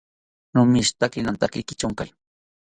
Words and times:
Nomishitaki 0.53 1.19
nantakiri 1.21 1.67
kityonkari 1.69 2.11